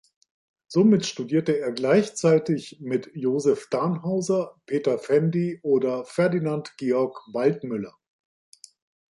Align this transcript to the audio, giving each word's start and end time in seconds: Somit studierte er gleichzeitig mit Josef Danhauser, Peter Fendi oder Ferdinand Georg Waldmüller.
Somit 0.67 1.05
studierte 1.05 1.59
er 1.59 1.71
gleichzeitig 1.73 2.79
mit 2.79 3.11
Josef 3.13 3.67
Danhauser, 3.69 4.59
Peter 4.65 4.97
Fendi 4.97 5.59
oder 5.61 6.05
Ferdinand 6.05 6.75
Georg 6.77 7.19
Waldmüller. 7.33 7.95